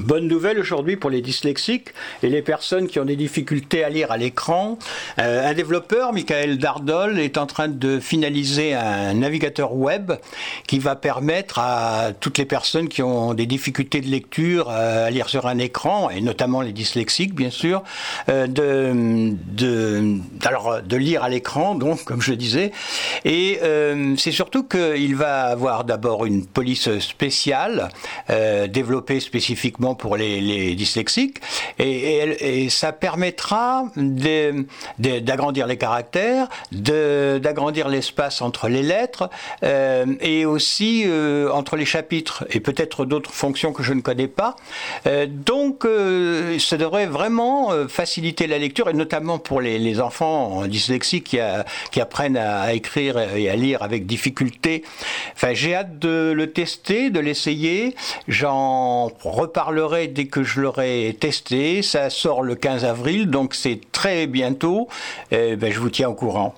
[0.00, 1.88] Bonne nouvelle aujourd'hui pour les dyslexiques
[2.22, 4.78] et les personnes qui ont des difficultés à lire à l'écran.
[5.18, 10.12] Euh, un développeur, Michael Dardol, est en train de finaliser un navigateur web
[10.66, 15.10] qui va permettre à toutes les personnes qui ont des difficultés de lecture euh, à
[15.10, 17.82] lire sur un écran, et notamment les dyslexiques bien sûr,
[18.30, 19.36] euh, de,
[20.96, 22.72] lire à l'écran, donc comme je disais.
[23.26, 23.60] Et
[24.16, 27.90] c'est surtout qu'il va avoir d'abord une police spéciale
[28.68, 31.38] développée spécifiquement pour les, dyslexiques
[31.78, 33.84] et, ça permettra
[34.98, 39.30] d'agrandir les caractères, d'agrandir l'espace entre les lettres
[39.62, 44.28] euh, et aussi euh, entre les chapitres et peut-être d'autres fonctions que je ne connais
[44.28, 44.56] pas.
[45.06, 45.86] Euh, donc
[46.58, 51.38] ça devrait vraiment faciliter la lecture et notamment pour les, enfants dyslexiques qui,
[51.90, 54.84] qui apprennent à, écrire et à lire avec difficulté.
[55.34, 57.94] Enfin, j'ai hâte de le tester, de l'essayer.
[58.28, 61.82] J'en reparlerai dès que je l'aurai testé.
[61.82, 64.88] Ça sort le 15 avril, donc c'est très bientôt.
[65.30, 66.54] Eh ben, je vous tiens au courant.